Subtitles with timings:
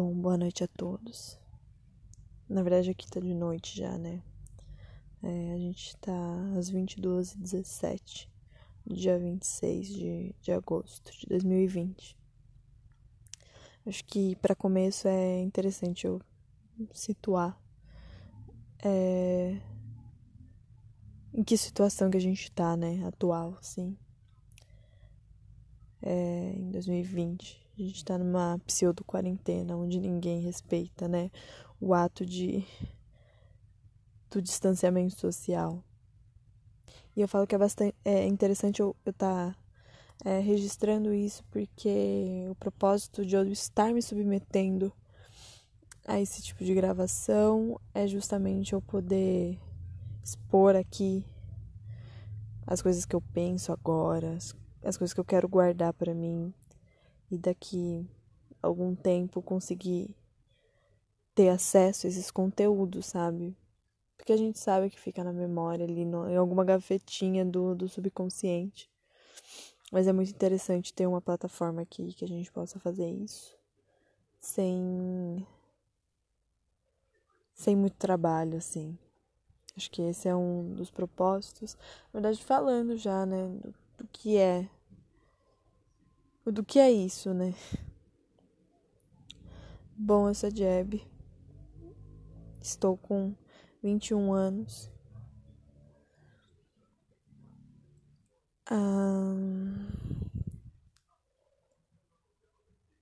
[0.00, 1.36] Bom, boa noite a todos.
[2.48, 4.22] Na verdade, aqui tá de noite já, né?
[5.24, 6.12] É, a gente tá
[6.56, 8.30] às 22h17,
[8.86, 12.16] do dia 26 de, de agosto de 2020.
[13.84, 16.22] Acho que para começo é interessante eu
[16.92, 17.60] situar
[18.84, 19.60] é,
[21.34, 23.04] em que situação que a gente tá, né?
[23.04, 23.98] Atual, assim.
[26.00, 27.67] É, em 2020.
[27.78, 31.30] A gente tá numa pseudo-quarentena onde ninguém respeita, né?
[31.80, 32.66] O ato de
[34.28, 35.84] do distanciamento social.
[37.14, 39.56] E eu falo que é bastante é interessante eu estar tá,
[40.24, 44.92] é, registrando isso porque o propósito de eu estar me submetendo
[46.04, 49.56] a esse tipo de gravação é justamente eu poder
[50.24, 51.24] expor aqui
[52.66, 56.52] as coisas que eu penso agora, as, as coisas que eu quero guardar para mim,
[57.30, 58.06] e daqui
[58.62, 60.14] algum tempo conseguir
[61.34, 63.56] ter acesso a esses conteúdos, sabe?
[64.16, 67.88] Porque a gente sabe que fica na memória ali, no, em alguma gavetinha do, do
[67.88, 68.90] subconsciente.
[69.92, 73.56] Mas é muito interessante ter uma plataforma aqui que a gente possa fazer isso
[74.40, 75.46] sem
[77.54, 78.96] sem muito trabalho, assim.
[79.76, 81.76] Acho que esse é um dos propósitos.
[82.12, 84.68] Na verdade, falando já, né, do, do que é
[86.52, 87.54] do que é isso, né?
[89.96, 91.02] Bom, eu sou Jeb.
[92.60, 93.34] Estou com
[93.82, 94.90] 21 anos.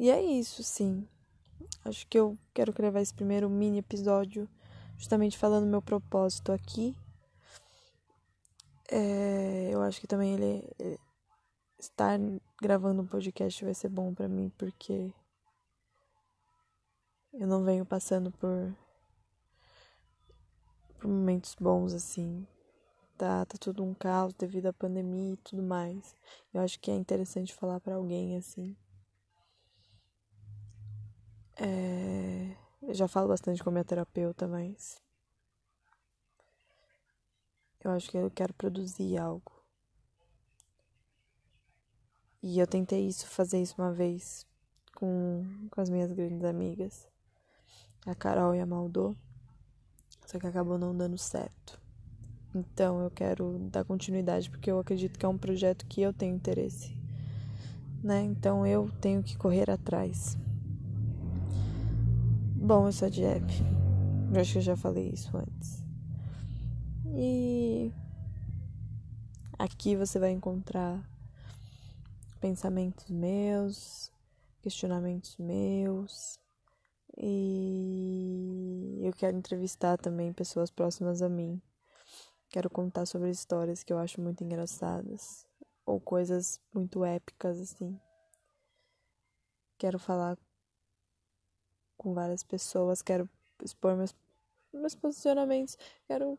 [0.00, 1.08] E é isso, sim.
[1.84, 4.48] Acho que eu quero gravar esse primeiro mini episódio
[4.96, 6.96] justamente falando meu propósito aqui.
[8.88, 11.00] É, eu acho que também ele, ele
[11.78, 12.18] estar
[12.60, 15.12] gravando um podcast vai ser bom para mim porque
[17.32, 18.74] eu não venho passando por
[20.98, 22.46] por momentos bons assim.
[23.16, 26.14] Tá, tá tudo um caos devido à pandemia e tudo mais.
[26.52, 28.76] Eu acho que é interessante falar para alguém assim.
[31.56, 32.56] É...
[32.82, 35.02] Eu já falo bastante com a minha terapeuta, mas
[37.80, 39.57] eu acho que eu quero produzir algo.
[42.42, 44.46] E eu tentei isso, fazer isso uma vez
[44.94, 47.08] com, com as minhas grandes amigas,
[48.06, 49.16] a Carol e a Maldô,
[50.26, 51.80] só que acabou não dando certo.
[52.54, 56.34] Então eu quero dar continuidade porque eu acredito que é um projeto que eu tenho
[56.34, 56.96] interesse,
[58.02, 58.22] né?
[58.22, 60.36] Então eu tenho que correr atrás.
[62.54, 63.44] Bom, eu sou a Jeb.
[64.32, 65.84] Eu acho que eu já falei isso antes.
[67.06, 67.92] E
[69.58, 71.02] aqui você vai encontrar
[72.38, 74.12] pensamentos meus,
[74.62, 76.38] questionamentos meus.
[77.16, 81.60] E eu quero entrevistar também pessoas próximas a mim.
[82.50, 85.46] Quero contar sobre histórias que eu acho muito engraçadas
[85.84, 87.98] ou coisas muito épicas assim.
[89.76, 90.38] Quero falar
[91.96, 93.28] com várias pessoas, quero
[93.62, 94.14] expor meus,
[94.72, 96.38] meus posicionamentos, quero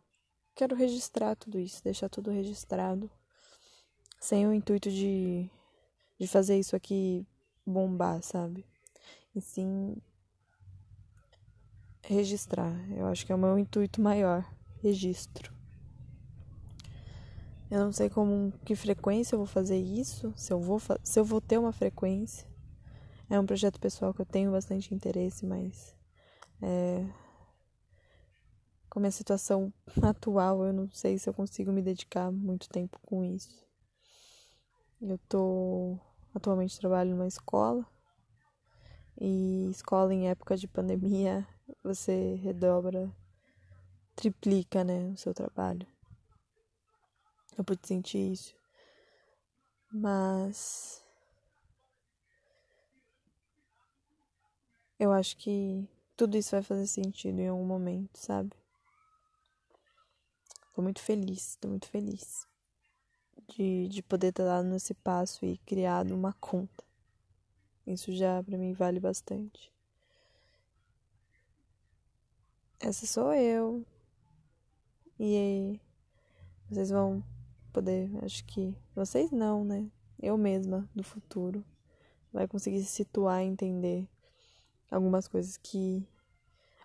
[0.56, 3.09] quero registrar tudo isso, deixar tudo registrado,
[4.20, 5.50] sem o intuito de
[6.19, 7.25] de fazer isso aqui
[7.66, 8.66] bombar, sabe?
[9.34, 9.96] E sim
[12.03, 12.74] registrar.
[12.91, 14.46] Eu acho que é o meu intuito maior,
[14.81, 15.53] registro.
[17.69, 21.24] Eu não sei com que frequência eu vou fazer isso, se eu vou se eu
[21.24, 22.50] vou ter uma frequência.
[23.29, 25.96] É um projeto pessoal que eu tenho bastante interesse, mas
[26.63, 27.06] é,
[28.90, 29.72] com a minha situação
[30.02, 33.63] atual, eu não sei se eu consigo me dedicar muito tempo com isso.
[35.00, 35.97] Eu tô
[36.34, 37.85] Atualmente trabalho numa escola.
[39.19, 41.45] E escola em época de pandemia,
[41.84, 43.12] você redobra,
[44.16, 45.85] triplica, né, o seu trabalho.
[47.57, 48.56] Eu pude sentir isso.
[49.91, 51.03] Mas
[54.99, 58.52] eu acho que tudo isso vai fazer sentido em algum momento, sabe?
[60.73, 62.48] Tô muito feliz, tô muito feliz
[63.49, 66.84] de, de poder ter dado nesse passo e criado uma conta.
[67.85, 69.72] Isso já para mim vale bastante.
[72.79, 73.85] Essa sou eu.
[75.19, 75.79] E
[76.69, 77.23] vocês vão
[77.73, 79.91] poder, acho que vocês não, né?
[80.22, 81.66] Eu mesma do futuro
[82.31, 84.07] vai conseguir se situar e entender
[84.90, 86.07] algumas coisas que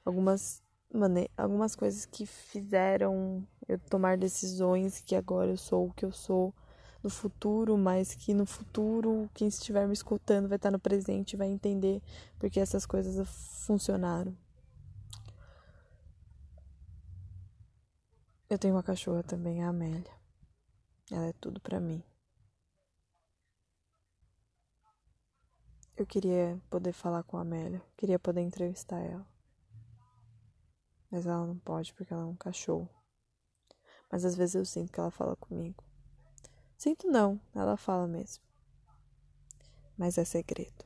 [0.05, 0.63] algumas
[0.93, 6.13] mane algumas coisas que fizeram eu tomar decisões que agora eu sou o que eu
[6.13, 6.55] sou
[7.03, 11.49] no futuro, mas que no futuro quem estiver me escutando vai estar no presente, vai
[11.49, 12.03] entender
[12.39, 13.29] porque essas coisas
[13.67, 14.37] funcionaram.
[18.49, 20.13] Eu tenho uma cachorra também, a Amélia.
[21.11, 22.03] Ela é tudo para mim.
[25.97, 29.27] Eu queria poder falar com a Amélia, queria poder entrevistar ela.
[31.11, 32.89] Mas ela não pode porque ela é um cachorro.
[34.15, 35.83] Mas às vezes eu sinto que ela fala comigo.
[36.79, 38.45] Sinto não, ela fala mesmo.
[39.99, 40.85] Mas é segredo.